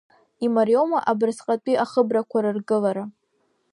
[0.45, 3.03] Имариоума абырсҟатәи ахыбрақәа рыргылара?